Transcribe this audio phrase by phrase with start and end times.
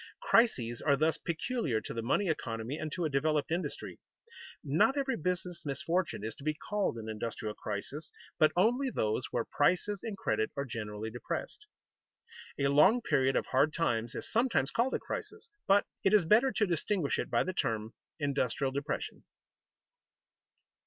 [0.19, 3.99] Crises are thus peculiar to the money economy and to a developed industry.
[4.63, 9.45] Not every business misfortune is to be called an industrial crisis, but only those where
[9.45, 11.67] prices and credit are generally depressed.
[12.57, 16.51] A long period of hard times is sometimes called a crisis, but it is better
[16.51, 19.23] to distinguish it by the term industrial depression.